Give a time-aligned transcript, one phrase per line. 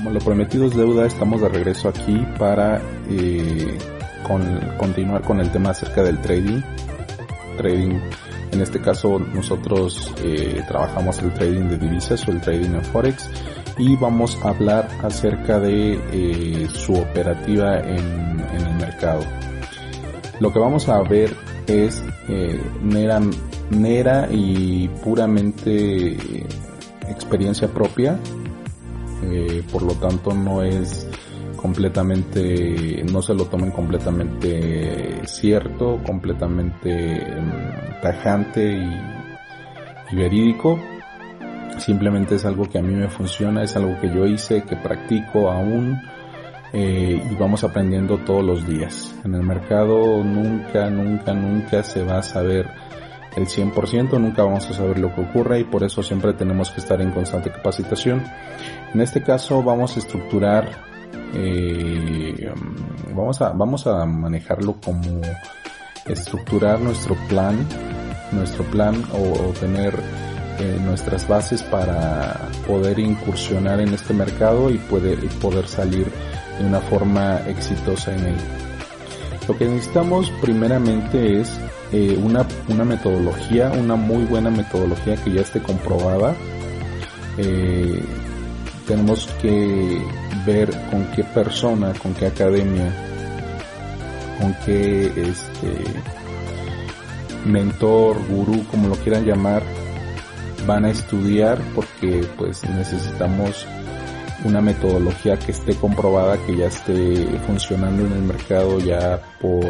[0.00, 3.76] Como lo prometido es deuda, estamos de regreso aquí para eh,
[4.78, 6.62] continuar con el tema acerca del trading.
[7.58, 8.00] Trading,
[8.50, 13.28] en este caso nosotros eh, trabajamos el trading de divisas o el trading en forex
[13.76, 19.20] y vamos a hablar acerca de eh, su operativa en, el mercado.
[20.40, 21.36] Lo que vamos a ver
[21.66, 22.02] es
[22.80, 23.20] mera,
[23.68, 26.16] mera y puramente
[27.06, 28.18] experiencia propia
[29.62, 31.08] por lo tanto no es
[31.56, 40.78] completamente, no se lo tomen completamente cierto, completamente mm, tajante y, verídico.
[41.78, 45.50] Simplemente es algo que a mí me funciona, es algo que yo hice, que practico
[45.50, 46.00] aún
[46.72, 49.14] eh, y vamos aprendiendo todos los días.
[49.24, 52.68] En el mercado nunca, nunca, nunca se va a saber
[53.36, 56.80] el 100%, nunca vamos a saber lo que ocurre y por eso siempre tenemos que
[56.80, 58.22] estar en constante capacitación.
[58.92, 60.68] En este caso vamos a estructurar,
[61.34, 62.52] eh,
[63.14, 65.20] vamos, a, vamos a manejarlo como
[66.06, 67.56] estructurar nuestro plan,
[68.32, 69.94] nuestro plan o, tener
[70.58, 76.10] eh, nuestras bases para poder incursionar en este mercado y poder, poder salir
[76.58, 78.36] de una forma exitosa en él.
[79.46, 81.60] Lo que necesitamos primeramente es
[81.92, 86.34] eh, una, una metodología, una muy buena metodología que ya esté comprobada.
[88.90, 90.04] Tenemos que
[90.44, 92.92] ver con qué persona, con qué academia,
[94.40, 95.84] con qué este
[97.46, 99.62] mentor, gurú, como lo quieran llamar,
[100.66, 103.64] van a estudiar porque pues necesitamos
[104.44, 109.66] una metodología que esté comprobada, que ya esté funcionando en el mercado ya por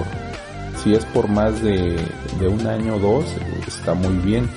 [0.83, 1.95] si es por más de,
[2.49, 3.27] un año o dos,
[3.69, 4.49] está muy bien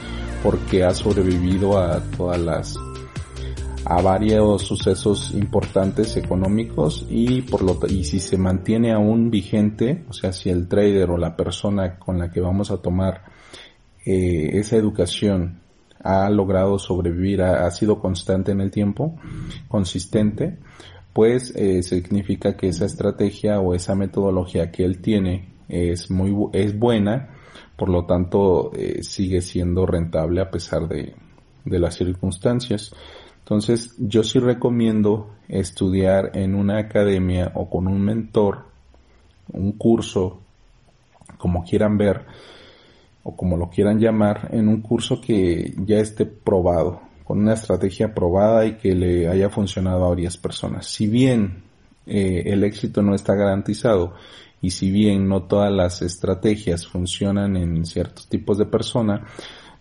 [0.42, 2.78] porque ha sobrevivido a todas las
[3.86, 10.14] a varios sucesos importantes económicos y por lo y si se mantiene aún vigente, o
[10.14, 13.24] sea, si el trader o la persona con la que vamos a tomar
[14.06, 15.60] eh, esa educación
[16.02, 19.16] ha logrado sobrevivir, ha, sido constante en el tiempo,
[19.70, 20.58] consistente,
[21.14, 26.78] pues eh, significa que esa estrategia o esa metodología que él tiene es muy es
[26.78, 27.30] buena,
[27.78, 31.16] por lo tanto eh, sigue siendo rentable a pesar de,
[31.64, 32.94] de las circunstancias.
[33.44, 38.68] Entonces yo sí recomiendo estudiar en una academia o con un mentor,
[39.52, 40.40] un curso,
[41.38, 42.26] como quieran ver
[43.24, 48.14] o como lo quieran llamar, en un curso que ya esté probado, con una estrategia
[48.14, 50.86] probada y que le haya funcionado a varias personas.
[50.86, 51.64] Si bien
[52.06, 54.14] eh, el éxito no está garantizado
[54.62, 59.26] y si bien no todas las estrategias funcionan en ciertos tipos de persona,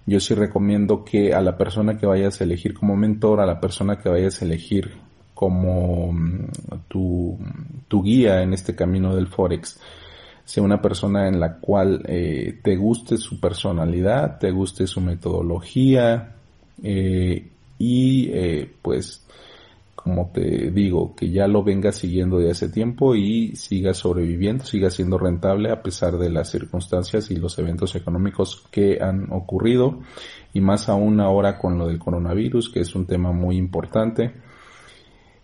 [0.07, 3.61] yo sí recomiendo que a la persona que vayas a elegir como mentor, a la
[3.61, 4.93] persona que vayas a elegir
[5.35, 6.49] como mm,
[6.89, 7.39] tu,
[7.89, 9.81] tu guía en este camino del Forex,
[10.45, 16.35] sea una persona en la cual eh, te guste su personalidad, te guste su metodología
[16.83, 17.49] eh,
[17.79, 19.25] y eh, pues
[20.03, 24.91] como te digo, que ya lo venga siguiendo de hace tiempo y siga sobreviviendo, siga
[24.91, 30.01] siendo rentable a pesar de las circunstancias y los eventos económicos que han ocurrido
[30.53, 34.33] y más aún ahora con lo del coronavirus, que es un tema muy importante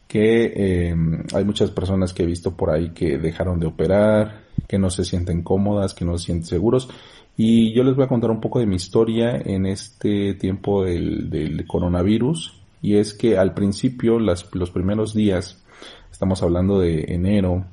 [0.09, 0.97] que eh,
[1.35, 5.05] hay muchas personas que he visto por ahí que dejaron de operar, que no se
[5.05, 6.89] sienten cómodas, que no se sienten seguros.
[7.37, 11.65] Y yo les voy a contar un poco de mi historia en este tiempo del
[11.67, 15.63] coronavirus, y es que al principio, las, los primeros días,
[16.11, 17.65] estamos hablando de enero,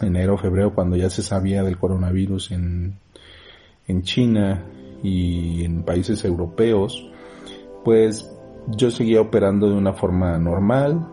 [0.00, 2.98] enero, febrero, cuando ya se sabía del coronavirus en,
[3.86, 4.64] en China
[5.02, 7.10] y en países europeos,
[7.84, 8.30] pues
[8.68, 11.06] yo seguía operando de una forma normal,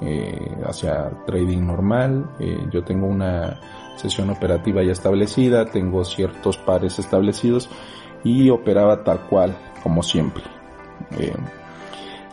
[0.00, 2.28] eh, hacia trading normal.
[2.40, 3.60] Eh, yo tengo una
[3.96, 7.68] sesión operativa ya establecida, tengo ciertos pares establecidos
[8.24, 10.44] y operaba tal cual, como siempre.
[11.18, 11.34] Eh,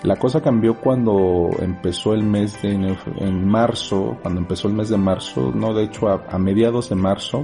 [0.03, 4.97] la cosa cambió cuando empezó el mes de en marzo, cuando empezó el mes de
[4.97, 7.43] marzo, no, de hecho a, mediados de marzo,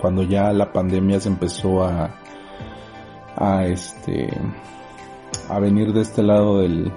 [0.00, 2.10] cuando ya la pandemia se empezó a,
[3.36, 4.28] a este
[5.48, 6.92] a venir de este lado del,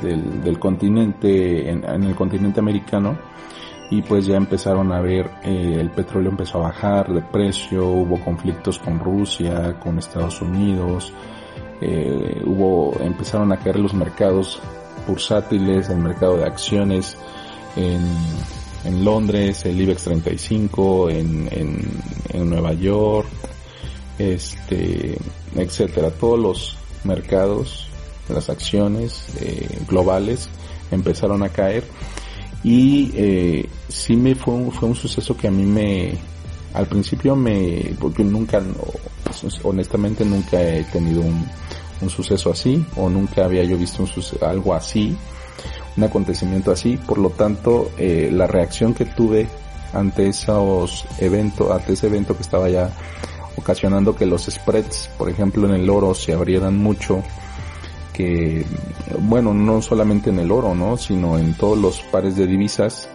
[0.00, 3.18] del, continente en, el continente americano
[3.90, 8.18] y pues ya empezaron a ver eh, el petróleo empezó a bajar de precio hubo
[8.20, 11.12] conflictos con Rusia con Estados Unidos
[11.80, 14.60] eh, hubo empezaron a caer los mercados
[15.06, 17.16] bursátiles el mercado de acciones
[17.76, 18.02] en,
[18.84, 23.26] en Londres el IBEX 35 en, en, en Nueva York
[24.18, 25.18] este
[25.56, 26.10] etcétera.
[26.10, 27.86] Todos los mercados,
[28.28, 30.48] las acciones eh, globales
[30.90, 31.84] empezaron a caer.
[32.62, 36.16] Y eh, sí me fue un, fue un suceso que a mí me
[36.72, 38.60] al principio me porque nunca
[39.62, 41.46] honestamente nunca he tenido un,
[42.04, 45.16] un suceso así o nunca había yo visto un algo así
[45.96, 49.48] un acontecimiento así por lo tanto eh, la reacción que tuve
[49.92, 52.90] ante esos eventos ante ese evento que estaba ya
[53.56, 57.22] ocasionando que los spreads, por ejemplo en el oro, se abrieran mucho,
[58.12, 58.64] que,
[59.20, 60.96] bueno, no solamente en el oro, ¿no?
[60.96, 63.08] Sino en todos los pares de divisas,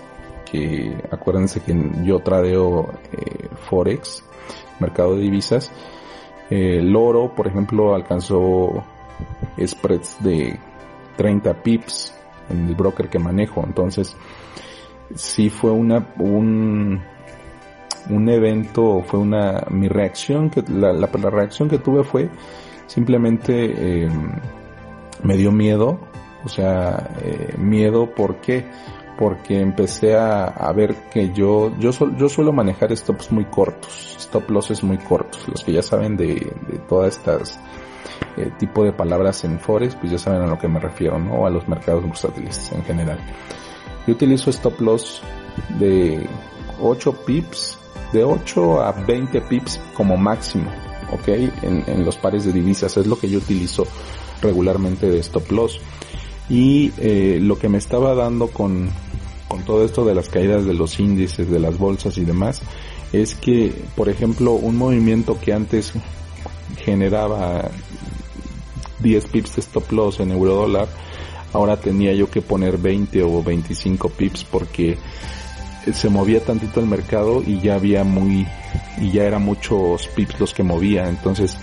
[0.50, 4.24] que acuérdense que yo tradeo eh, Forex,
[4.80, 5.72] mercado de divisas,
[6.50, 8.84] el oro, por ejemplo, alcanzó
[9.64, 10.58] spreads de
[11.18, 12.14] 30 pips
[12.50, 14.16] en el broker que manejo, entonces
[15.16, 17.02] sí fue una, un,
[18.10, 22.30] un evento, fue una, mi reacción, que la, la, reacción que tuve fue
[22.88, 24.10] simplemente eh,
[25.24, 26.00] me dio miedo,
[26.44, 28.66] o sea, eh, miedo, ¿por qué?
[29.20, 34.50] Porque empecé a, a ver que yo, yo, yo suelo manejar stops muy cortos, stop
[34.50, 37.60] losses muy cortos, los que ya saben de, de todas estas
[38.38, 41.46] eh, tipo de palabras en Forex, pues ya saben a lo que me refiero, ¿no?
[41.46, 43.20] A los mercados bursátiles en general.
[44.08, 45.22] Yo utilizo stop loss
[45.78, 46.26] de
[46.82, 47.78] 8 pips
[48.14, 50.72] de 8 a 20 pips como máximo,
[51.12, 51.28] ¿ok?
[51.64, 53.86] En, los pares de divisas es lo que yo utilizo
[54.42, 55.82] regularmente de stop loss.
[56.50, 58.90] Y eh, lo que me estaba dando con,
[59.50, 62.62] con todo esto de las caídas de los índices, de las bolsas y demás,
[63.12, 65.92] es que, por ejemplo, un movimiento que antes
[66.78, 67.70] generaba
[69.00, 70.88] 10 pips de stop loss en euro dólar,
[71.52, 74.98] ahora tenía yo que poner 20 o 25 pips porque
[75.92, 78.46] se movía tantito el mercado y ya había muy,
[79.00, 81.58] y ya eran muchos pips los que movía, entonces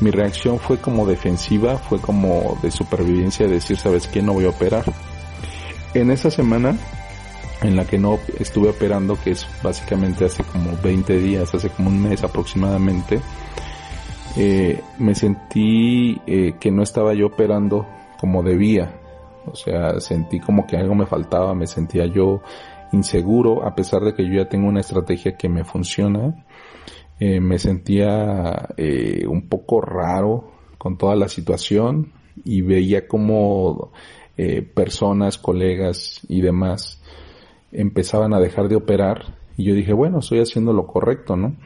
[0.00, 4.22] mi reacción fue como defensiva, fue como de supervivencia, de decir, ¿sabes qué?
[4.22, 4.84] No voy a operar.
[5.92, 6.76] En esa semana
[7.64, 11.88] en la que no estuve operando, que es básicamente hace como 20 días, hace como
[11.88, 13.20] un mes aproximadamente,
[14.36, 17.86] eh, me sentí eh, que no estaba yo operando
[18.20, 19.00] como debía.
[19.46, 22.42] O sea, sentí como que algo me faltaba, me sentía yo
[22.92, 26.44] inseguro, a pesar de que yo ya tengo una estrategia que me funciona.
[27.18, 28.68] Eh, me sentía
[29.26, 32.12] un poco raro con toda la situación
[32.44, 33.92] y veía como
[34.74, 37.00] personas, colegas y demás
[37.74, 41.56] empezaban a dejar de operar y yo dije, bueno, estoy haciendo lo correcto, ¿no?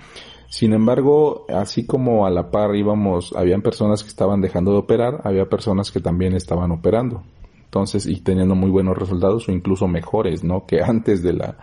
[0.49, 5.21] Sin embargo, así como a la par íbamos, habían personas que estaban dejando de operar,
[5.25, 7.23] había personas que también estaban operando.
[7.65, 10.65] Entonces, y teniendo muy buenos resultados o incluso mejores, ¿no?
[10.65, 11.59] Que antes de la,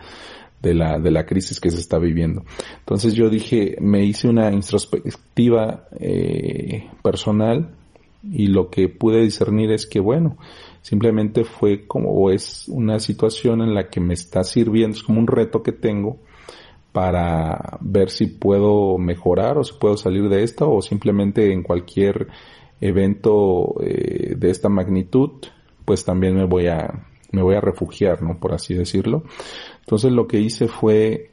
[0.62, 2.44] de la, de la crisis que se está viviendo.
[2.80, 7.70] Entonces yo dije, me hice una introspectiva eh, personal
[8.32, 10.38] y lo que pude discernir es que bueno,
[10.82, 15.20] simplemente fue como, o es una situación en la que me está sirviendo, es como
[15.20, 16.18] un reto que tengo
[16.92, 22.28] para ver si puedo mejorar o si puedo salir de esto o simplemente en cualquier
[22.80, 25.32] evento eh, de esta magnitud
[25.86, 28.40] pues también me voy a, me voy a refugiar, ¿no?
[28.40, 29.24] Por así decirlo.
[29.82, 31.30] Entonces lo que hice fue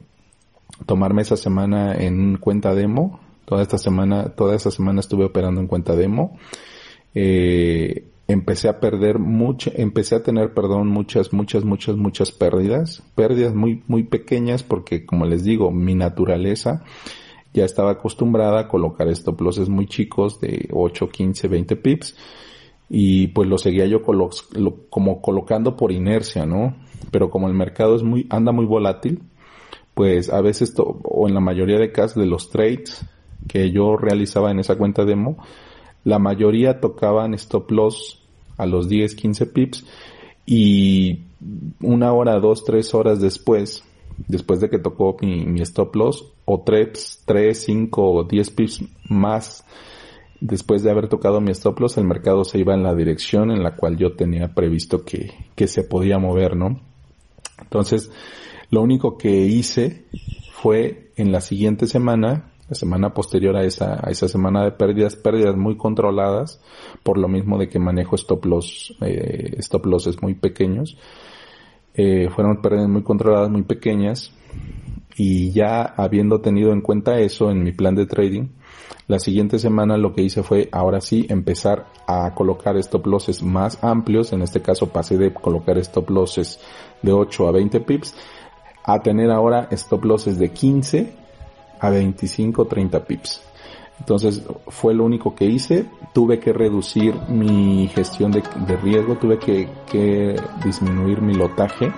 [0.85, 3.19] tomarme esa semana en cuenta demo.
[3.45, 6.37] Toda esta semana, toda esa semana estuve operando en cuenta demo.
[7.15, 13.03] Eh, empecé a perder mucho, empecé a tener, perdón, muchas, muchas, muchas, muchas pérdidas.
[13.15, 16.83] Pérdidas muy, muy pequeñas porque, como les digo, mi naturaleza
[17.53, 22.15] ya estaba acostumbrada a colocar stop losses muy chicos de 8, 15, 20 pips
[22.89, 26.75] y pues lo seguía yo como colocando por inercia, ¿no?
[27.11, 29.21] Pero como el mercado es muy, anda muy volátil,
[29.93, 33.05] pues a veces, o en la mayoría de casos de los trades
[33.47, 35.37] que yo realizaba en esa cuenta demo,
[36.03, 38.19] la mayoría tocaban stop loss
[38.57, 39.85] a los 10, 15 pips
[40.45, 41.21] y
[41.81, 43.83] una hora, dos, tres horas después,
[44.27, 49.65] después de que tocó mi, stop loss, o tres, tres, cinco o diez pips más
[50.39, 53.63] después de haber tocado mi stop loss, el mercado se iba en la dirección en
[53.63, 56.81] la cual yo tenía previsto que, que se podía mover, ¿no?
[57.61, 58.11] Entonces,
[58.69, 60.05] lo único que hice
[60.51, 65.15] fue en la siguiente semana, la semana posterior a esa, a esa semana de pérdidas,
[65.15, 66.59] pérdidas muy controladas,
[67.03, 70.97] por lo mismo de que manejo stop loss, eh, stop losses muy pequeños.
[71.93, 74.31] Eh, fueron pérdidas muy controladas, muy pequeñas,
[75.15, 78.47] y ya habiendo tenido en cuenta eso en mi plan de trading,
[79.07, 83.83] la siguiente semana lo que hice fue ahora sí empezar a colocar stop losses más
[83.83, 86.59] amplios, en este caso pasé de colocar stop losses
[87.03, 88.15] de 8 a 20 pips
[88.83, 91.22] a tener ahora stop losses de 15
[91.83, 93.41] a 25, 30 pips.
[93.99, 95.85] Entonces fue lo único que hice.
[96.13, 98.41] Tuve que reducir mi gestión de,
[98.81, 101.91] riesgo, tuve que, que, disminuir mi lotaje,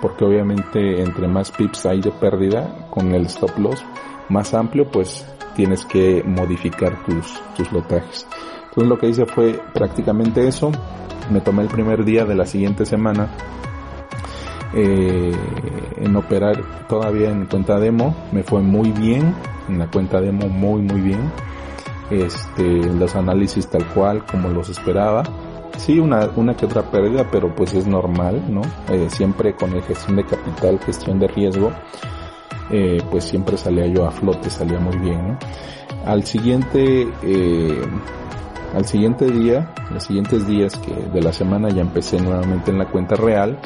[0.00, 3.84] porque obviamente entre más pips hay de pérdida con el stop loss
[4.30, 8.26] más amplio, pues tienes que modificar tus, tus lotajes.
[8.64, 10.72] Entonces lo que hice fue prácticamente eso.
[11.30, 13.28] Me tomé el primer día de la siguiente semana
[14.74, 15.32] eh,
[16.00, 18.14] en operar todavía en cuenta demo.
[18.32, 19.34] Me fue muy bien,
[19.68, 21.30] en la cuenta demo muy muy bien.
[22.10, 25.22] Este, los análisis tal cual como los esperaba.
[25.78, 28.60] Sí, una, una que otra pérdida, pero pues es normal, ¿no?
[28.88, 31.72] Eh, siempre con el gestión de capital, gestión de riesgo,
[32.70, 35.38] eh, pues siempre salía yo a flote, salía muy bien,
[36.04, 37.08] Al siguiente,
[38.74, 42.86] al siguiente día, los siguientes días que de la semana ya empecé nuevamente en la
[42.86, 43.58] cuenta real,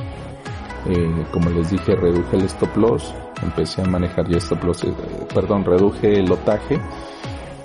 [0.89, 4.95] eh, como les dije, reduje el stop loss, empecé a manejar ya stop loss, eh,
[5.35, 6.81] perdón, reduje el lotaje,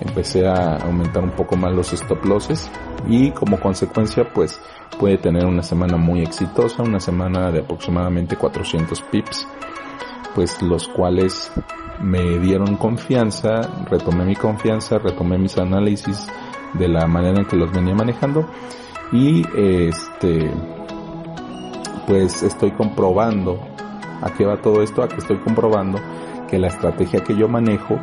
[0.00, 2.70] empecé a aumentar un poco más los stop losses
[3.06, 4.60] y como consecuencia pues
[4.98, 9.46] puede tener una semana muy exitosa, una semana de aproximadamente 400 pips,
[10.34, 11.52] pues los cuales
[12.00, 16.26] me dieron confianza, retomé mi confianza, retomé mis análisis
[16.74, 18.48] de la manera en que los venía manejando
[19.12, 20.50] y este
[22.06, 23.58] pues estoy comprobando
[24.20, 25.98] a qué va todo esto, a que estoy comprobando
[26.48, 27.98] que la estrategia que yo manejo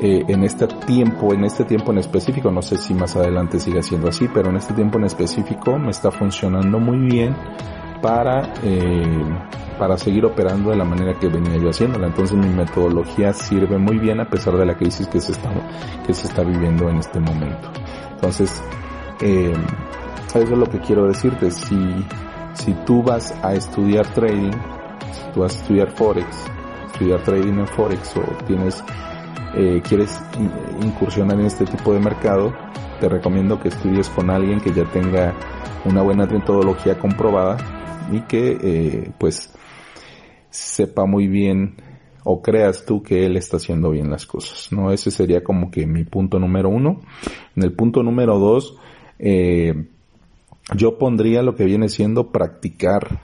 [0.00, 3.82] eh, en este tiempo, en este tiempo en específico, no sé si más adelante siga
[3.82, 7.34] siendo así, pero en este tiempo en específico me está funcionando muy bien
[8.02, 9.24] para eh,
[9.78, 12.06] para seguir operando de la manera que venía yo haciéndola.
[12.06, 15.50] Entonces mi metodología sirve muy bien a pesar de la crisis que se está
[16.06, 17.70] que se está viviendo en este momento.
[18.14, 18.62] Entonces
[19.20, 19.54] eh,
[20.28, 21.50] eso es lo que quiero decirte.
[22.54, 24.52] Si tú vas a estudiar trading,
[25.12, 26.26] si tú vas a estudiar forex,
[26.86, 28.82] estudiar trading en forex o tienes
[29.56, 30.20] eh, quieres
[30.82, 32.52] incursionar en este tipo de mercado,
[33.00, 35.32] te recomiendo que estudies con alguien que ya tenga
[35.84, 37.56] una buena metodología comprobada
[38.10, 39.52] y que eh, pues
[40.50, 41.76] sepa muy bien
[42.24, 44.90] o creas tú que él está haciendo bien las cosas, ¿no?
[44.90, 47.00] Ese sería como que mi punto número uno.
[47.54, 48.76] En el punto número dos,
[49.18, 49.88] eh,
[50.72, 53.20] yo pondría lo que viene siendo practicar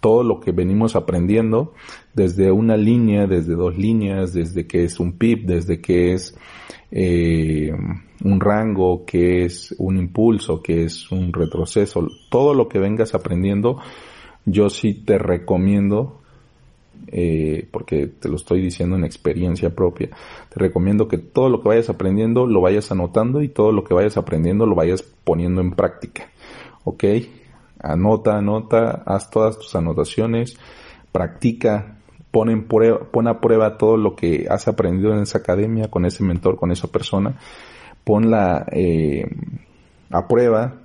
[0.00, 1.74] todo lo que venimos aprendiendo
[2.14, 6.36] desde una línea, desde dos líneas, desde que es un PIB, desde que es
[6.90, 7.72] eh,
[8.24, 13.78] un rango, que es un impulso, que es un retroceso, todo lo que vengas aprendiendo,
[14.46, 16.20] yo sí te recomiendo,
[17.08, 20.10] eh, porque te lo estoy diciendo en experiencia propia,
[20.48, 23.94] te recomiendo que todo lo que vayas aprendiendo lo vayas anotando y todo lo que
[23.94, 26.28] vayas aprendiendo lo vayas poniendo en práctica
[26.88, 27.04] ¿ok?
[27.80, 30.56] Anota, anota, haz todas tus anotaciones,
[31.12, 31.98] practica,
[32.30, 36.24] pon, prueba, pon a prueba todo lo que has aprendido en esa academia, con ese
[36.24, 37.38] mentor, con esa persona,
[38.04, 39.28] ponla eh,
[40.10, 40.80] a prueba.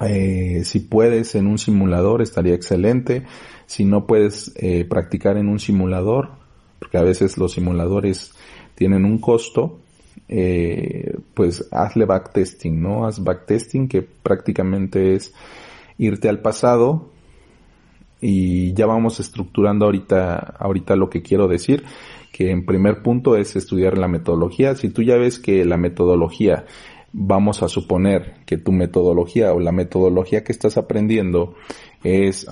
[0.00, 3.24] Eh, si puedes en un simulador estaría excelente.
[3.66, 6.30] Si no puedes eh, practicar en un simulador,
[6.78, 8.32] porque a veces los simuladores
[8.74, 9.81] tienen un costo,
[10.28, 13.06] eh, pues hazle backtesting, ¿no?
[13.06, 15.34] Haz backtesting que prácticamente es
[15.98, 17.10] irte al pasado
[18.20, 21.84] y ya vamos estructurando ahorita, ahorita lo que quiero decir,
[22.32, 24.74] que en primer punto es estudiar la metodología.
[24.74, 26.64] Si tú ya ves que la metodología,
[27.12, 31.54] vamos a suponer que tu metodología o la metodología que estás aprendiendo
[32.02, 32.46] es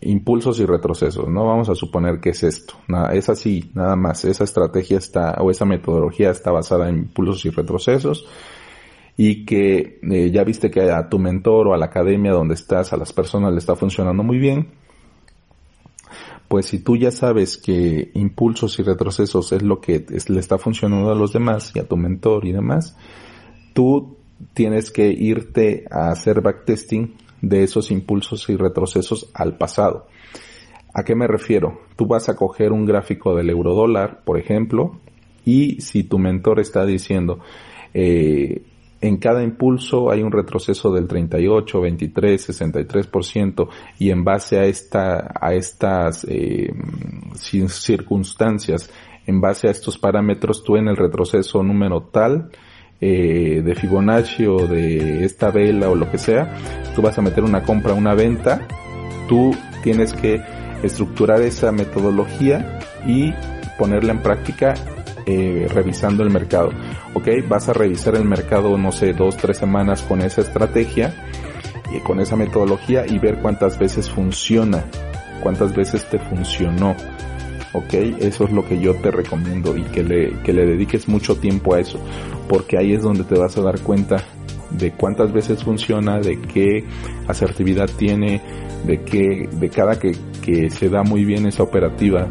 [0.00, 1.46] impulsos y retrocesos, ¿no?
[1.46, 2.74] Vamos a suponer que es esto.
[2.88, 4.24] Nada, es así, nada más.
[4.24, 8.26] Esa estrategia está, o esa metodología está basada en impulsos y retrocesos.
[9.16, 12.92] Y que eh, ya viste que a tu mentor o a la academia donde estás,
[12.92, 14.68] a las personas le está funcionando muy bien.
[16.48, 21.10] Pues si tú ya sabes que impulsos y retrocesos es lo que le está funcionando
[21.10, 22.96] a los demás y a tu mentor y demás,
[23.72, 24.18] tú
[24.52, 27.14] tienes que irte a hacer backtesting
[27.48, 30.06] de esos impulsos y retrocesos al pasado.
[30.92, 31.80] ¿A qué me refiero?
[31.96, 35.00] Tú vas a coger un gráfico del eurodólar, por ejemplo,
[35.44, 37.40] y si tu mentor está diciendo,
[37.92, 38.62] eh,
[39.00, 45.32] en cada impulso hay un retroceso del 38, 23, 63% y en base a esta
[45.38, 46.72] a estas eh,
[47.34, 48.90] circunstancias
[49.26, 52.50] en base a estos parámetros tú en el retroceso número tal
[53.00, 56.54] eh, de Fibonacci o de esta vela o lo que sea,
[56.94, 58.66] tú vas a meter una compra, una venta,
[59.28, 60.40] tú tienes que
[60.82, 63.32] estructurar esa metodología y
[63.78, 64.74] ponerla en práctica
[65.26, 66.70] eh, revisando el mercado.
[67.14, 71.14] Ok, vas a revisar el mercado, no sé, dos, tres semanas con esa estrategia
[71.94, 74.84] y con esa metodología y ver cuántas veces funciona,
[75.42, 76.94] cuántas veces te funcionó.
[77.74, 81.36] Ok, eso es lo que yo te recomiendo y que le, que le dediques mucho
[81.36, 81.98] tiempo a eso,
[82.48, 84.24] porque ahí es donde te vas a dar cuenta
[84.70, 86.84] de cuántas veces funciona, de qué
[87.26, 88.40] asertividad tiene,
[88.86, 92.28] de qué, de cada que, que se da muy bien esa operativa,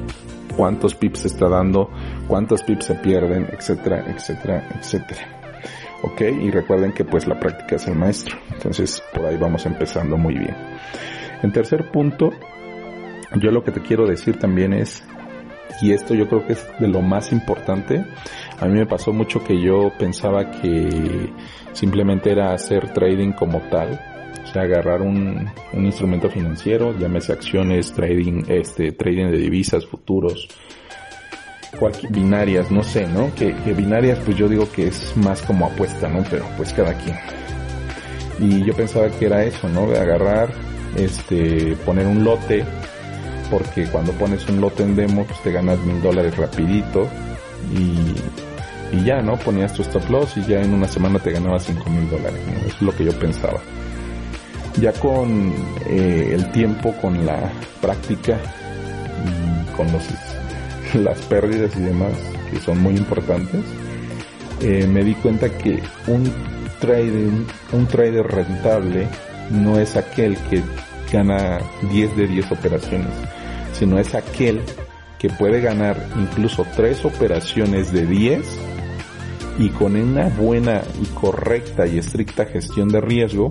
[0.56, 1.90] cuántos pips está dando,
[2.28, 5.44] cuántos pips se pierden, etcétera, etcétera, etcétera.
[6.04, 8.38] Ok, y recuerden que pues la práctica es el maestro.
[8.52, 10.56] Entonces por ahí vamos empezando muy bien.
[11.42, 12.32] En tercer punto,
[13.36, 15.04] yo lo que te quiero decir también es,
[15.82, 18.06] y esto yo creo que es de lo más importante,
[18.60, 21.30] a mí me pasó mucho que yo pensaba que
[21.74, 24.00] simplemente era hacer trading como tal,
[24.44, 30.48] o sea, agarrar un, un instrumento financiero, llámese acciones, trading, este, trading de divisas, futuros,
[32.10, 33.34] binarias, no sé, ¿no?
[33.36, 36.24] Que, que, binarias pues yo digo que es más como apuesta, ¿no?
[36.30, 37.18] Pero pues cada quien.
[38.40, 39.88] Y yo pensaba que era eso, ¿no?
[39.88, 40.52] De agarrar,
[40.96, 42.64] este, poner un lote,
[43.54, 47.08] porque cuando pones un lote en demo pues te ganas mil dólares rapidito
[47.72, 49.38] y, ya, ¿no?
[49.38, 52.68] Ponías tu stop loss y ya en una semana te ganabas cinco mil dólares, ¿no?
[52.68, 53.60] Es lo que yo pensaba.
[54.80, 55.54] Ya con
[55.86, 58.40] eh, el tiempo, con la práctica,
[59.24, 60.04] y con los
[60.96, 62.14] las pérdidas y demás,
[62.50, 63.62] que son muy importantes,
[64.62, 66.32] eh, me di cuenta que un
[66.80, 67.30] trader,
[67.72, 69.08] un trader rentable
[69.52, 70.64] no es aquel que
[71.14, 71.60] gana
[71.92, 73.14] 10 de 10 operaciones,
[73.74, 74.62] sino es aquel
[75.20, 78.60] que puede ganar incluso 3 operaciones de 10
[79.60, 83.50] y con una buena y correcta y estricta gestión de riesgo,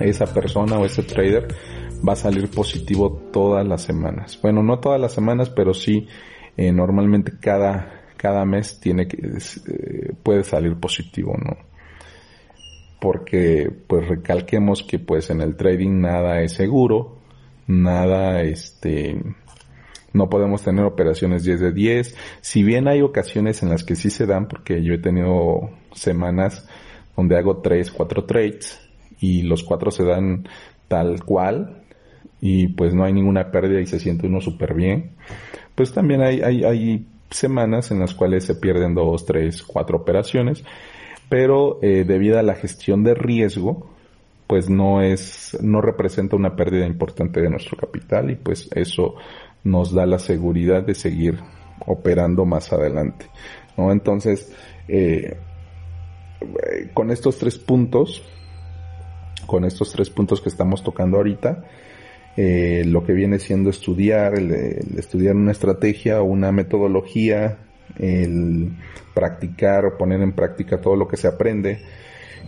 [0.00, 1.48] esa persona o ese trader
[2.06, 4.38] va a salir positivo todas las semanas.
[4.42, 6.06] Bueno, no todas las semanas, pero sí
[6.56, 11.56] eh, normalmente cada, cada mes tiene que, eh, puede salir positivo, ¿no?
[13.00, 17.13] Porque pues recalquemos que pues en el trading nada es seguro,
[17.66, 19.20] nada este,
[20.12, 22.16] no podemos tener operaciones 10 de 10.
[22.40, 26.68] Si bien hay ocasiones en las que sí se dan, porque yo he tenido semanas
[27.16, 28.80] donde hago 3, 4 trades
[29.20, 30.48] y los cuatro se dan
[30.88, 31.82] tal cual,
[32.40, 35.12] y pues no hay ninguna pérdida y se siente uno súper bien.
[35.74, 40.64] Pues también hay, hay, hay semanas en las cuales se pierden dos, tres, cuatro operaciones,
[41.28, 43.90] pero eh, debido a la gestión de riesgo,
[44.46, 49.14] pues no es, no representa una pérdida importante de nuestro capital y pues eso
[49.62, 51.38] nos da la seguridad de seguir
[51.86, 53.26] operando más adelante.
[53.76, 53.90] ¿no?
[53.90, 54.52] Entonces,
[54.88, 55.38] eh,
[56.92, 58.22] con estos tres puntos,
[59.46, 61.64] con estos tres puntos que estamos tocando ahorita,
[62.36, 64.52] eh, lo que viene siendo estudiar, el,
[64.98, 67.58] estudiar una estrategia o una metodología,
[67.98, 68.72] el
[69.14, 71.80] practicar o poner en práctica todo lo que se aprende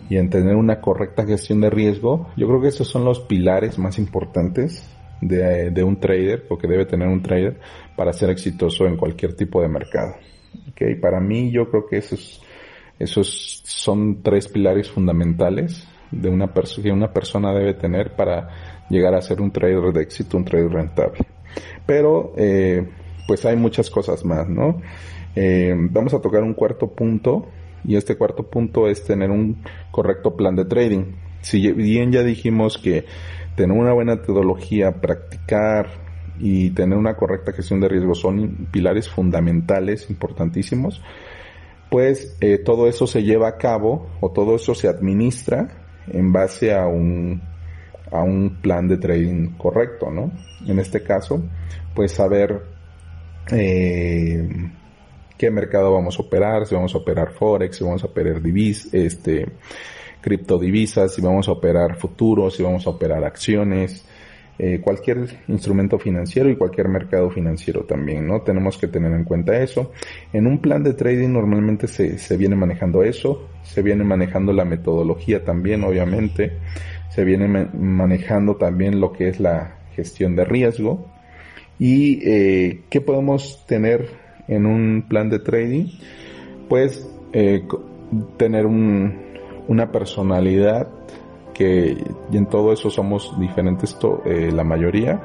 [0.09, 3.77] y en tener una correcta gestión de riesgo, yo creo que esos son los pilares
[3.77, 4.87] más importantes
[5.21, 7.59] de, de un trader o que debe tener un trader
[7.95, 10.15] para ser exitoso en cualquier tipo de mercado.
[10.71, 12.41] Okay, para mí yo creo que esos,
[12.99, 18.49] esos son tres pilares fundamentales de una que una persona debe tener para
[18.89, 21.19] llegar a ser un trader de éxito, un trader rentable.
[21.85, 22.87] Pero, eh,
[23.27, 24.81] pues hay muchas cosas más, ¿no?
[25.35, 27.47] Eh, vamos a tocar un cuarto punto
[27.87, 31.13] y este cuarto punto es tener un correcto plan de trading.
[31.41, 33.05] Si bien ya dijimos que
[33.55, 35.87] tener una buena metodología, practicar
[36.37, 41.01] y tener una correcta gestión de riesgo son pilares fundamentales, importantísimos,
[41.89, 45.69] pues eh, todo eso se lleva a cabo o todo eso se administra
[46.07, 47.41] en base a un
[48.11, 50.31] a un plan de trading correcto, ¿no?
[50.65, 51.43] En este caso,
[51.93, 52.63] pues saber
[53.51, 54.47] eh,
[55.37, 58.93] qué mercado vamos a operar, si vamos a operar forex, si vamos a operar divis,
[58.93, 59.47] este,
[60.21, 64.05] criptodivisas, si vamos a operar futuros, si vamos a operar acciones,
[64.59, 68.41] eh, cualquier instrumento financiero y cualquier mercado financiero también, ¿no?
[68.41, 69.91] Tenemos que tener en cuenta eso.
[70.33, 74.65] En un plan de trading normalmente se, se viene manejando eso, se viene manejando la
[74.65, 76.53] metodología también, obviamente
[77.17, 81.09] se viene manejando también lo que es la gestión de riesgo
[81.79, 84.07] y eh, qué podemos tener
[84.47, 85.85] en un plan de trading
[86.69, 87.67] pues eh,
[88.37, 89.13] tener un,
[89.67, 90.87] una personalidad
[91.53, 91.97] que
[92.31, 95.21] y en todo eso somos diferentes eh, la mayoría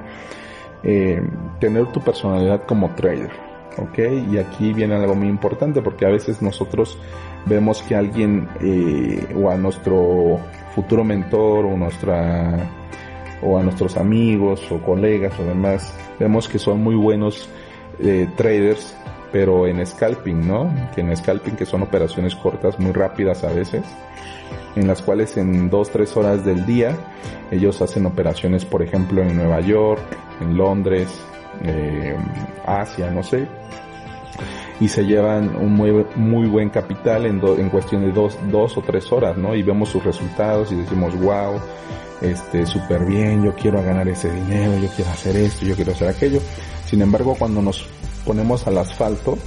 [1.60, 3.30] tener tu personalidad como trader
[3.78, 3.98] ¿ok?
[4.32, 6.98] Y aquí viene algo muy importante porque a veces nosotros
[7.46, 10.38] vemos que alguien eh, o a nuestro
[10.74, 12.70] futuro mentor o nuestra
[13.42, 17.48] o a nuestros amigos o colegas o demás vemos que son muy buenos
[18.00, 18.94] eh, traders
[19.32, 20.70] pero en scalping, ¿no?
[20.94, 23.82] Que en scalping que son operaciones cortas, muy rápidas a veces,
[24.76, 26.94] en las cuales en dos, tres horas del día
[27.50, 30.02] ellos hacen operaciones, por ejemplo, en Nueva York,
[30.40, 31.08] en Londres,
[31.64, 32.14] eh,
[32.66, 33.48] Asia, no sé,
[34.82, 38.82] y se llevan un muy, muy buen capital en, en cuestión de dos, dos o
[38.82, 39.54] tres horas, ¿no?
[39.54, 41.60] Y vemos sus resultados y decimos, wow,
[42.20, 46.08] este, súper bien, yo quiero ganar ese dinero, yo quiero hacer esto, yo quiero hacer
[46.08, 46.40] aquello.
[46.84, 47.86] Sin embargo, cuando nos
[48.26, 49.38] ponemos al asfalto,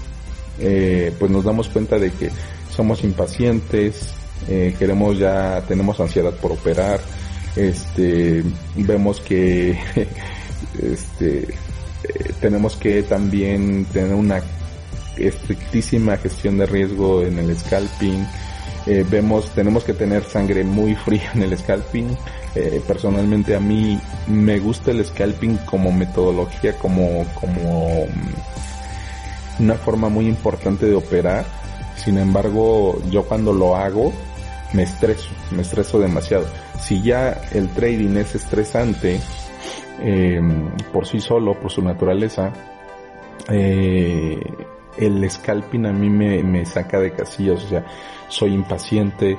[0.58, 2.32] eh, pues nos damos cuenta de que
[2.74, 4.14] somos impacientes,
[4.48, 7.02] eh, queremos ya, tenemos ansiedad por operar,
[7.58, 8.42] este,
[8.78, 9.72] vemos que,
[10.82, 14.42] este, eh, tenemos que también tener una
[15.18, 18.26] estrictísima gestión de riesgo en el scalping,
[19.10, 22.16] vemos, tenemos que tener sangre muy fría en el scalping.
[22.88, 28.08] personalmente a mí me gusta el scalping como metodología, como, como
[29.60, 31.46] una forma muy importante de operar.
[31.96, 34.12] Sin embargo, yo cuando lo hago,
[34.74, 36.46] me estreso, me estreso demasiado.
[36.80, 39.20] Si ya el trading es estresante
[40.02, 42.52] em, por sí solo, por su naturaleza,
[43.50, 44.40] eh,
[44.98, 47.86] el scalping a mí me, me, saca de casillas, o sea,
[48.28, 49.38] soy impaciente,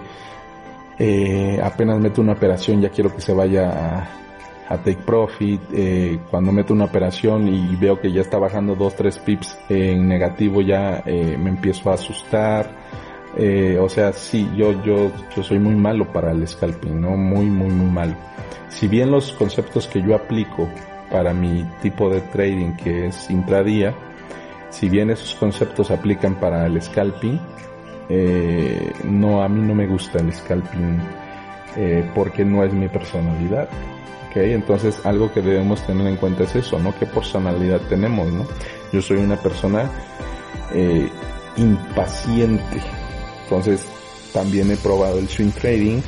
[0.99, 4.09] eh, apenas meto una operación ya quiero que se vaya
[4.69, 9.21] a, take profit, eh, cuando meto una operación y veo que ya está bajando 2-3
[9.21, 12.69] pips en negativo ya eh, me empiezo a asustar,
[13.81, 17.19] o sea, sí, yo, yo, yo soy muy malo para el scalping, ¿no?
[17.19, 18.15] Muy, muy, muy malo.
[18.71, 20.71] Si bien los conceptos que yo aplico
[21.11, 23.95] para mi tipo de trading que es intradía,
[24.79, 27.41] si bien esos conceptos aplican para el scalping,
[29.05, 31.01] no, a mí no me gusta el scalping
[32.15, 33.69] porque no es mi personalidad.
[34.45, 36.95] Entonces algo que debemos tener en cuenta es eso, ¿no?
[36.99, 38.47] ¿Qué personalidad tenemos, ¿no?
[38.93, 39.91] Yo soy una persona
[40.75, 41.09] eh,
[41.57, 42.83] impaciente.
[43.45, 43.87] Entonces
[44.33, 46.01] también he probado el swing trading.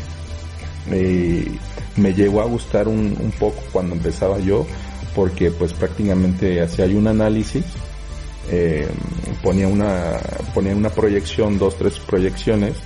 [0.91, 1.59] Eh,
[1.97, 4.67] me llegó a gustar un, poco cuando empezaba yo
[5.15, 7.65] porque pues prácticamente hacía un análisis
[8.51, 8.89] eh,
[9.43, 10.19] ponía una
[10.55, 12.77] ponía una proyección dos tres proyecciones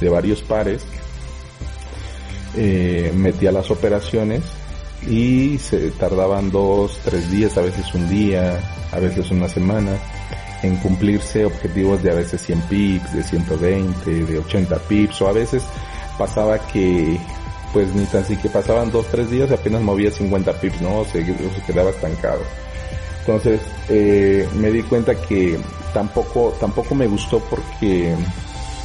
[0.00, 0.84] de varios pares
[3.14, 4.42] metía las operaciones
[5.06, 8.58] y se tardaban dos, tres días, a veces un día,
[8.92, 9.96] a veces una semana
[10.62, 15.32] en cumplirse objetivos de a veces 100 pips, de 120, de 80 pips o a
[15.32, 15.62] veces
[16.18, 17.18] pasaba que
[17.72, 21.04] pues ni tan siquiera pasaban dos, tres días y apenas movía 50 pips, ¿no?
[21.04, 21.24] Se
[21.66, 22.40] quedaba estancado.
[23.28, 23.60] Entonces
[23.90, 25.60] eh, me di cuenta que
[25.92, 28.14] tampoco, tampoco me gustó porque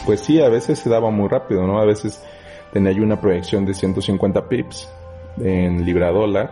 [0.05, 1.79] pues sí, a veces se daba muy rápido, ¿no?
[1.79, 2.21] A veces
[2.73, 4.89] tenía yo una proyección de 150 pips
[5.39, 6.51] en libra dólar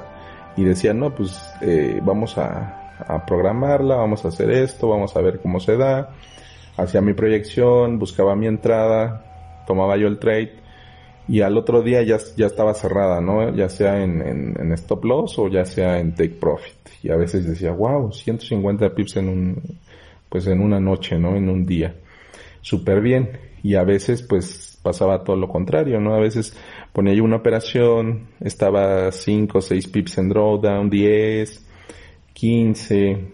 [0.55, 5.21] y decían, no, pues eh, vamos a, a, programarla, vamos a hacer esto, vamos a
[5.21, 6.11] ver cómo se da.
[6.77, 10.60] Hacía mi proyección, buscaba mi entrada, tomaba yo el trade
[11.27, 13.55] y al otro día ya, ya estaba cerrada, ¿no?
[13.55, 16.73] Ya sea en, en, stop loss o ya sea en take profit.
[17.03, 19.79] Y a veces decía, wow, 150 pips en un,
[20.29, 21.35] pues en una noche, ¿no?
[21.35, 21.95] En un día.
[22.61, 23.39] Súper bien.
[23.63, 26.15] Y a veces pues pasaba todo lo contrario, ¿no?
[26.15, 26.55] A veces
[26.91, 31.67] ponía yo una operación, estaba 5 o 6 pips en drawdown, 10,
[32.33, 33.27] 15,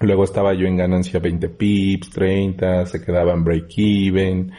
[0.00, 4.52] luego estaba yo en ganancia 20 pips, 30, se quedaba en break even,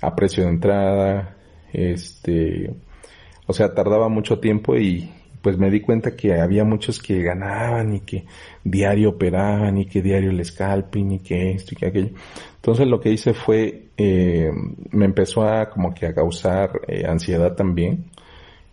[0.00, 1.35] a precio de entrada,
[1.76, 2.74] este,
[3.46, 5.10] o sea, tardaba mucho tiempo y
[5.42, 8.24] pues me di cuenta que había muchos que ganaban y que
[8.64, 12.10] diario operaban y que diario el scalping y que esto y que aquello.
[12.56, 14.50] Entonces lo que hice fue, eh,
[14.90, 18.06] me empezó a como que a causar eh, ansiedad también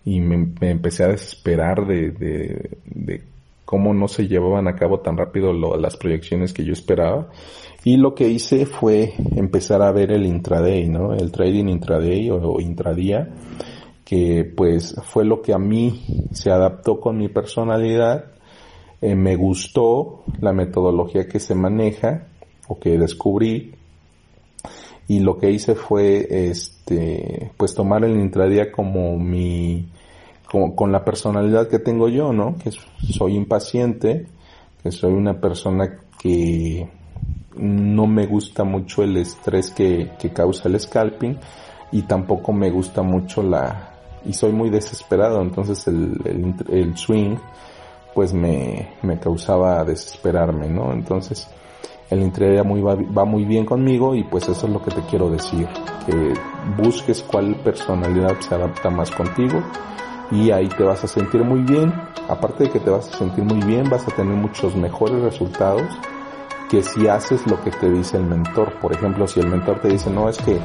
[0.06, 2.12] y me, empecé a desesperar de,
[2.86, 3.22] de,
[3.66, 7.30] cómo no se llevaban a cabo tan rápido las proyecciones que yo esperaba.
[7.86, 11.14] Y lo que hice fue empezar a ver el intraday, ¿no?
[11.14, 13.30] El trading intraday o, intradía,
[14.06, 18.26] que pues fue lo que a mí se adaptó con mi personalidad.
[19.02, 22.28] Eh, me gustó la metodología que se maneja
[22.70, 23.74] o que descubrí
[25.08, 29.90] y lo que hice fue este pues tomar el intradía como mi
[30.50, 34.28] como, con la personalidad que tengo yo no que soy impaciente
[34.82, 36.88] que soy una persona que
[37.56, 41.38] no me gusta mucho el estrés que, que causa el scalping
[41.92, 43.90] y tampoco me gusta mucho la
[44.26, 47.36] y soy muy desesperado entonces el, el, swing
[48.14, 51.50] pues me, me causaba desesperarme no entonces
[52.10, 55.02] el intraday muy, va, va muy bien conmigo y pues eso es lo que te
[55.10, 55.68] quiero decir,
[56.06, 56.34] que
[56.78, 59.64] busques cuál personalidad se adapta más contigo
[60.32, 61.94] y ahí te vas a sentir muy bien.
[62.30, 65.84] Aparte de que te vas a sentir muy bien, vas a tener muchos mejores resultados
[66.74, 68.74] que si haces lo que te dice el mentor.
[68.80, 70.60] Por ejemplo, si el mentor te dice, no, es que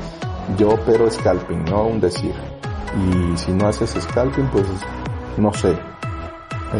[0.57, 2.33] yo opero scalping, no un decir.
[2.97, 4.65] Y si no haces scalping, pues
[5.37, 5.77] no sé,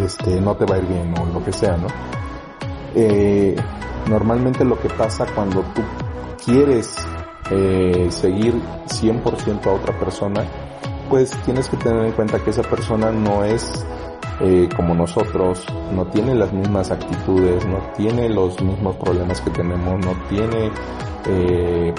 [0.03, 1.89] este, no te va a ir bien o lo que sea, ¿no?
[2.95, 3.55] Eh,
[4.09, 5.83] normalmente lo que pasa cuando tú
[6.43, 6.97] quieres
[7.51, 8.55] eh, seguir
[8.87, 10.43] 100% a otra persona,
[11.11, 13.85] pues tienes que tener en cuenta que esa persona no es
[14.41, 20.05] eh, como nosotros, no tiene las mismas actitudes, no tiene los mismos problemas que tenemos,
[20.05, 20.71] no tiene
[21.27, 21.95] eh,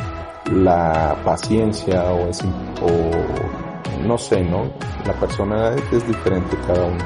[0.52, 4.72] la paciencia o, es, o no sé, ¿no?
[5.06, 7.04] La persona es diferente cada uno.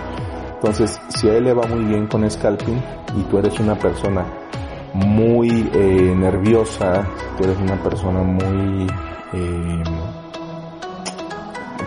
[0.55, 2.81] Entonces, si a él le va muy bien con scalping
[3.17, 4.25] y tú eres una persona
[4.93, 7.05] muy eh, nerviosa,
[7.37, 8.87] tú eres una persona muy
[9.33, 9.83] eh,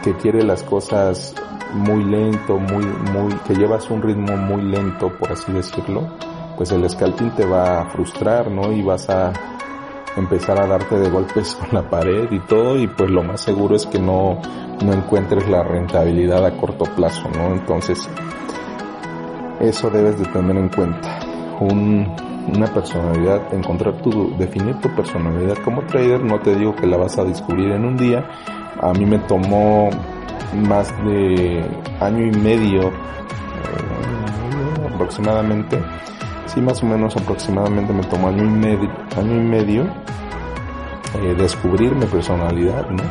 [0.02, 1.34] que quiere las cosas
[1.72, 6.08] muy lento, muy, muy, que llevas un ritmo muy lento, por así decirlo,
[6.56, 8.72] pues el scalping te va a frustrar, ¿no?
[8.72, 9.32] Y vas a
[10.16, 13.76] empezar a darte de golpes con la pared y todo, y pues lo más seguro
[13.76, 14.40] es que no,
[14.84, 17.52] no encuentres la rentabilidad a corto plazo, ¿no?
[17.52, 18.08] Entonces,
[19.60, 21.20] eso debes de tener en cuenta.
[21.60, 22.14] Un,
[22.54, 27.18] una personalidad, encontrar tu, definir tu personalidad como trader, no te digo que la vas
[27.18, 28.28] a descubrir en un día,
[28.80, 29.90] a mí me tomó
[30.56, 31.64] más de
[32.00, 32.92] año y medio eh,
[34.94, 35.78] aproximadamente,
[36.46, 41.94] sí más o menos aproximadamente me tomó año y medio, año y medio eh, descubrir
[41.94, 43.02] mi personalidad, ¿no?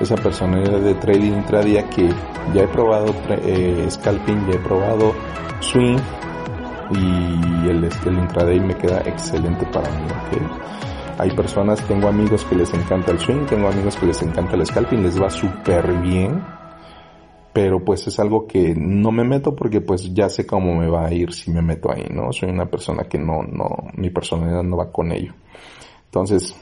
[0.00, 2.08] Esa personalidad de trading intradía que
[2.54, 5.12] ya he probado eh, scalping, ya he probado
[5.60, 5.98] swing,
[6.90, 10.06] y el, este, el intraday me queda excelente para mí.
[11.18, 14.64] Hay personas, tengo amigos que les encanta el swing, tengo amigos que les encanta el
[14.64, 16.42] scalping, les va súper bien,
[17.58, 21.06] pero pues es algo que no me meto porque pues ya sé cómo me va
[21.06, 22.32] a ir si me meto ahí, ¿no?
[22.32, 23.66] Soy una persona que no, no,
[23.96, 25.34] mi personalidad no va con ello.
[26.04, 26.54] Entonces,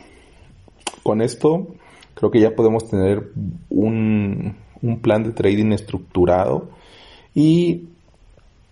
[1.02, 1.66] con esto
[2.14, 3.30] creo que ya podemos tener
[3.68, 6.70] un, un plan de trading estructurado
[7.35, 7.90] y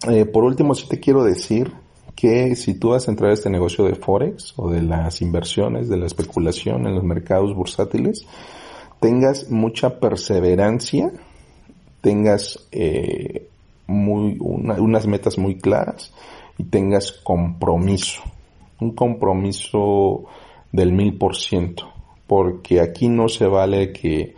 [0.09, 1.75] eh, por último, sí te quiero decir
[2.17, 5.91] que si tú vas a entrar a este negocio de Forex o de las inversiones,
[5.91, 8.27] de la especulación en los mercados bursátiles,
[8.99, 11.13] tengas mucha perseverancia,
[12.05, 13.49] tengas eh,
[13.87, 16.13] muy, unas metas muy claras
[16.59, 18.23] y tengas compromiso,
[18.79, 20.27] un compromiso
[20.71, 21.89] del mil por ciento,
[22.27, 24.35] porque aquí no se vale que,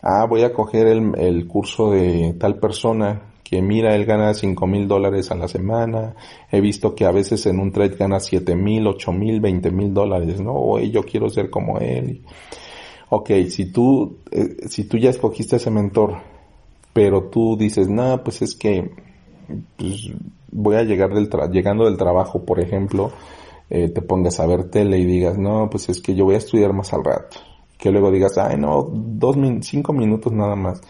[0.00, 4.86] ah, voy a coger el, curso de tal persona que mira, él gana cinco mil
[4.86, 6.14] dólares a la semana,
[6.52, 9.92] he visto que a veces en un trade gana siete mil, ocho mil, veinte mil
[9.92, 10.78] dólares, ¿no?
[10.78, 12.22] Yo quiero ser como él.
[13.08, 16.18] Ok, si tú, eh, si tú ya escogiste ese mentor,
[16.92, 18.90] pero tú dices, no, pues es que
[19.76, 20.10] pues,
[20.50, 23.12] voy a llegar del llegando del trabajo, por ejemplo,
[23.70, 26.38] eh, te pongas a ver tele y digas, no, pues es que yo voy a
[26.38, 27.38] estudiar más al rato.
[27.76, 30.80] Que luego digas, ay no, dos, cinco minutos nada más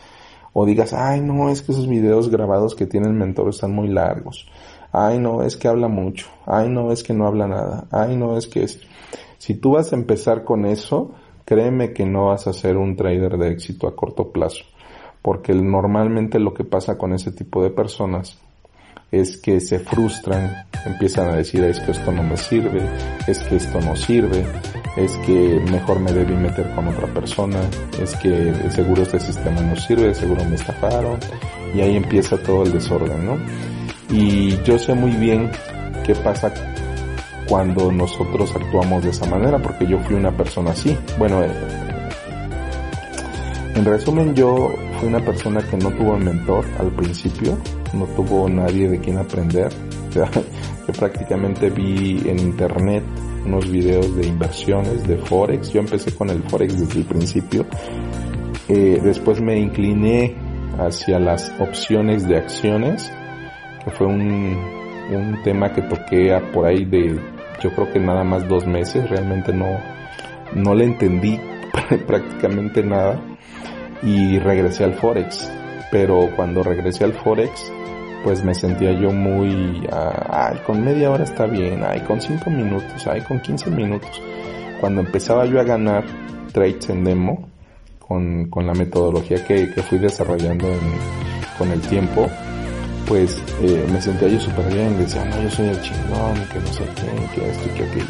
[0.53, 3.89] o digas, ay no, es que esos videos grabados que tiene el mentor están muy
[3.89, 4.49] largos,
[4.93, 8.37] ay no, es que habla mucho, ay no, es que no habla nada, ay no,
[8.37, 8.81] es que es...
[9.39, 11.13] Si tú vas a empezar con eso,
[11.45, 14.65] créeme que no vas a ser un trader de éxito a corto plazo,
[15.23, 18.39] porque normalmente lo que pasa con ese tipo de personas
[19.11, 22.83] es que se frustran, empiezan a decir es que esto no me sirve,
[23.27, 24.45] es que esto no sirve,
[24.97, 27.59] es que mejor me debí meter con otra persona,
[28.01, 31.19] es que seguro este sistema no sirve, seguro me estafaron
[31.75, 33.39] y ahí empieza todo el desorden, ¿no?
[34.11, 35.51] Y yo sé muy bien
[36.05, 36.53] qué pasa
[37.49, 40.97] cuando nosotros actuamos de esa manera, porque yo fui una persona así.
[41.19, 41.51] Bueno, eh,
[43.75, 47.57] en resumen yo fui una persona que no tuvo mentor al principio,
[47.95, 49.69] no tuvo nadie de quien aprender.
[50.15, 53.05] yo prácticamente vi en internet
[53.47, 55.71] unos videos de inversiones, de Forex.
[55.73, 57.65] Yo empecé con el Forex desde el principio.
[58.69, 60.35] Eh, después me incliné
[60.79, 63.11] hacia las opciones de acciones,
[63.85, 67.19] que fue un, un tema que toqué a por ahí de,
[67.63, 69.09] yo creo que nada más dos meses.
[69.09, 69.79] Realmente no,
[70.55, 71.41] no le entendí
[72.07, 73.21] prácticamente nada
[74.03, 75.51] y regresé al Forex.
[75.91, 77.73] Pero cuando regresé al Forex,
[78.25, 82.51] pues me sentía yo muy, ah, ay, con media hora está bien, ay, con cinco
[82.51, 84.23] minutos, ay, con 15 minutos.
[84.81, 86.05] Cuando empezaba yo a ganar
[86.53, 87.49] trades en demo,
[87.99, 90.69] con, con la metodología que, que fui desarrollando
[91.59, 92.29] con el tiempo,
[93.09, 96.73] pues eh, me sentía yo súper bien, decía, no, yo soy el chingón, que no
[96.73, 98.07] sé qué, que esto que aquello.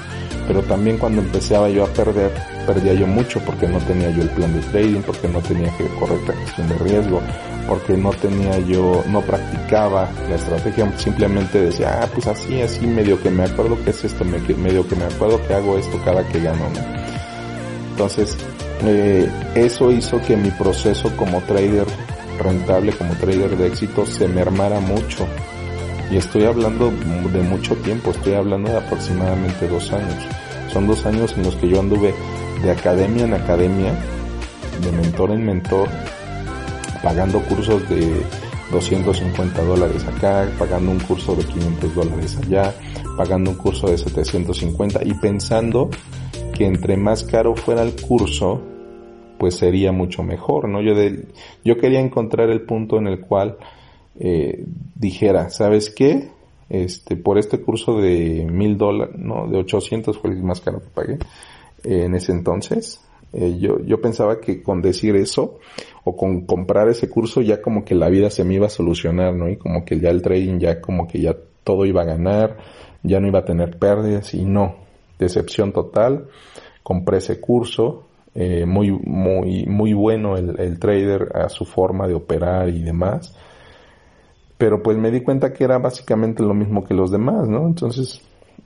[0.48, 2.32] Pero también cuando empezaba yo a perder,
[2.66, 5.86] perdía yo mucho porque no tenía yo el plan de trading, porque no tenía que
[6.00, 7.22] correcta gestión de riesgo,
[7.68, 13.22] porque no tenía yo, no practicaba la estrategia, simplemente decía, ah, pues así, así, medio
[13.22, 16.40] que me acuerdo que es esto, medio que me acuerdo que hago esto cada que
[16.40, 16.64] gano,
[17.90, 18.36] Entonces,
[18.84, 21.86] eh, eso hizo que mi proceso como trader
[22.38, 25.26] rentable, como trader de éxito, se mermara mucho.
[26.10, 30.24] Y estoy hablando de mucho tiempo, estoy hablando de aproximadamente dos años.
[30.72, 32.14] Son dos años en los que yo anduve
[32.62, 33.92] de academia en academia,
[34.82, 35.88] de mentor en mentor,
[37.02, 38.22] pagando cursos de
[38.70, 42.74] 250 dólares acá, pagando un curso de 500 dólares allá,
[43.16, 45.90] pagando un curso de 750 y pensando
[46.54, 48.60] que entre más caro fuera el curso,
[49.38, 50.82] pues sería mucho mejor, ¿no?
[50.82, 51.26] Yo, de,
[51.64, 53.56] yo quería encontrar el punto en el cual
[54.18, 56.30] eh, dijera, ¿sabes qué?
[56.68, 60.88] Este, por este curso de mil dólares, no, de 800 fue el más caro que
[60.88, 61.14] pagué
[61.84, 63.00] eh, en ese entonces.
[63.32, 65.58] Eh, yo, yo pensaba que con decir eso
[66.04, 69.34] o con comprar ese curso ya como que la vida se me iba a solucionar,
[69.34, 69.48] ¿no?
[69.48, 72.56] Y como que ya el trading ya como que ya todo iba a ganar,
[73.02, 74.76] ya no iba a tener pérdidas y no,
[75.18, 76.28] decepción total.
[76.82, 78.07] Compré ese curso,
[78.40, 83.34] eh, muy, muy, muy bueno el, el, trader a su forma de operar y demás.
[84.56, 87.66] Pero pues me di cuenta que era básicamente lo mismo que los demás, ¿no?
[87.66, 88.22] Entonces,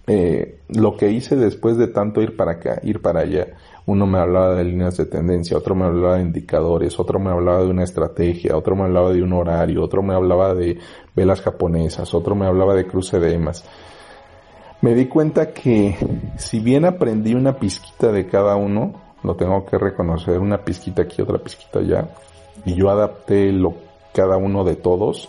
[0.06, 3.46] eh, lo que hice después de tanto ir para acá, ir para allá,
[3.86, 7.62] uno me hablaba de líneas de tendencia, otro me hablaba de indicadores, otro me hablaba
[7.62, 10.78] de una estrategia, otro me hablaba de un horario, otro me hablaba de
[11.16, 13.64] velas japonesas, otro me hablaba de cruce de emas.
[14.82, 15.96] Me di cuenta que
[16.36, 21.22] si bien aprendí una pizquita de cada uno, lo tengo que reconocer, una pizquita aquí,
[21.22, 22.08] otra pizquita allá,
[22.64, 23.74] y yo adapté lo,
[24.12, 25.28] cada uno de todos,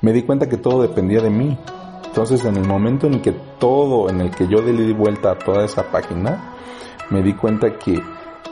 [0.00, 1.56] me di cuenta que todo dependía de mí.
[2.04, 5.38] Entonces en el momento en que todo, en el que yo le di vuelta a
[5.38, 6.54] toda esa página,
[7.10, 8.02] me di cuenta que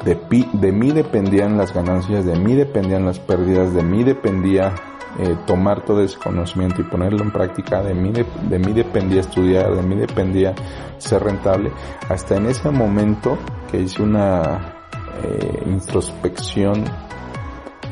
[0.04, 4.74] de, de mí dependían las ganancias, de mí dependían las pérdidas, de mí dependía
[5.18, 9.74] eh, tomar todo ese conocimiento y ponerlo en práctica, de mí, de, mí dependía estudiar,
[9.74, 10.54] de mí dependía
[10.98, 11.72] ser rentable.
[12.08, 13.36] Hasta en ese momento
[13.70, 14.76] que hice una
[15.22, 16.84] eh, introspección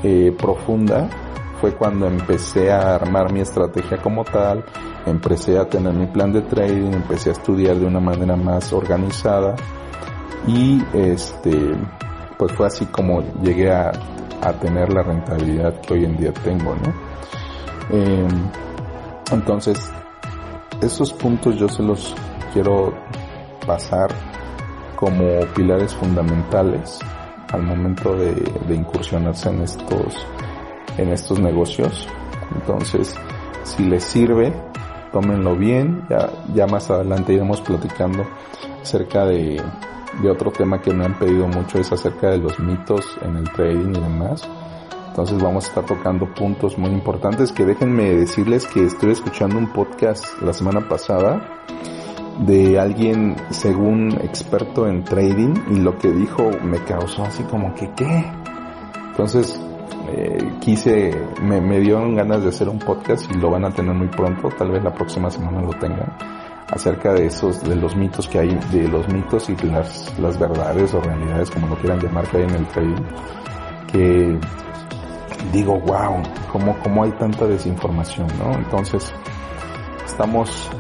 [0.04, 1.08] eh, profunda,
[1.60, 4.64] fue cuando empecé a armar mi estrategia como tal,
[5.04, 9.56] empecé a tener mi plan de trading, empecé a estudiar de una manera más organizada
[10.46, 11.76] y este
[12.38, 13.90] pues fue así como llegué a,
[14.40, 17.07] a tener la rentabilidad que hoy en día tengo, ¿no?
[17.90, 18.28] Eh,
[19.32, 19.90] entonces,
[20.80, 22.14] esos puntos yo se los
[22.52, 22.94] quiero
[23.66, 24.10] pasar
[24.96, 26.98] como pilares fundamentales
[27.52, 30.26] al momento de, incursionarse en estos,
[30.96, 32.08] en estos negocios.
[32.54, 33.14] Entonces,
[33.64, 34.52] si les sirve,
[35.12, 36.04] tómenlo bien.
[36.54, 38.26] Ya, más adelante iremos platicando
[38.82, 39.62] acerca de,
[40.22, 43.50] de otro tema que me han pedido mucho, es acerca de los mitos en el
[43.52, 44.48] trading y demás.
[45.18, 49.72] Entonces vamos a estar tocando puntos muy importantes que déjenme decirles que estoy escuchando un
[49.72, 51.64] podcast la semana pasada
[52.38, 57.90] de alguien según experto en trading y lo que dijo me causó así como que
[57.96, 58.30] qué.
[59.10, 59.60] Entonces
[60.12, 63.96] eh, quise, me, me dieron ganas de hacer un podcast y lo van a tener
[63.96, 66.16] muy pronto, tal vez la próxima semana lo tengan
[66.70, 70.94] acerca de esos, de los mitos que hay, de los mitos y las, las verdades
[70.94, 73.04] o realidades, como lo quieran llamar, que hay en el trading,
[73.90, 74.38] que
[75.52, 76.22] digo, wow,
[76.52, 78.52] ¿cómo, cómo hay tanta desinformación, ¿no?
[78.54, 79.12] Entonces,
[80.04, 80.70] estamos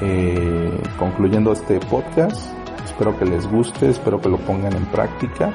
[0.00, 2.52] eh, concluyendo este podcast.
[2.84, 5.52] Espero que les guste, espero que lo pongan en práctica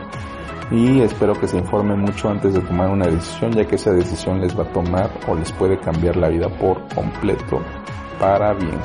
[0.71, 4.39] y espero que se informen mucho antes de tomar una decisión, ya que esa decisión
[4.39, 7.61] les va a tomar o les puede cambiar la vida por completo
[8.19, 8.79] para bien.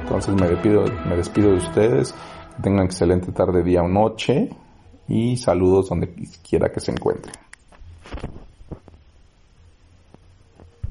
[0.00, 2.14] Entonces me despido, me despido de ustedes,
[2.56, 4.48] que tengan excelente tarde, día o noche
[5.06, 6.14] y saludos donde
[6.48, 7.34] quiera que se encuentren.